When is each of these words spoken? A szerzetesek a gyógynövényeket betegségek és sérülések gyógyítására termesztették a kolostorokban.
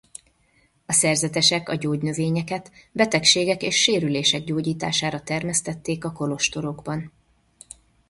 A 0.85 0.91
szerzetesek 0.93 1.69
a 1.69 1.75
gyógynövényeket 1.75 2.71
betegségek 2.91 3.61
és 3.63 3.75
sérülések 3.81 4.43
gyógyítására 4.43 5.21
termesztették 5.21 6.05
a 6.05 6.11
kolostorokban. 6.11 7.11